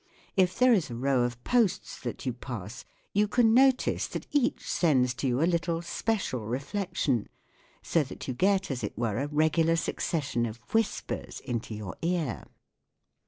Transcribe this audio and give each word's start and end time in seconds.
If 0.35 0.57
there 0.57 0.73
is 0.73 0.89
a 0.89 0.95
row 0.95 1.21
of 1.21 1.43
posts 1.43 1.99
that 1.99 2.25
you 2.25 2.33
pass 2.33 2.85
you 3.13 3.27
can 3.27 3.53
notice 3.53 4.07
that 4.07 4.25
each 4.31 4.67
sends 4.67 5.13
to 5.21 5.27
you 5.27 5.43
a 5.43 5.45
little 5.45 5.83
special 5.83 6.47
reflection, 6.47 7.29
so 7.83 8.01
that 8.05 8.27
you 8.27 8.33
get 8.33 8.71
as 8.71 8.83
it 8.83 8.97
were 8.97 9.19
a 9.19 9.27
regular 9.27 9.75
succession 9.75 10.47
of 10.47 10.57
whispers 10.73 11.39
1 11.45 11.53
into 11.53 11.75
your 11.75 11.95
ear. 12.01 12.45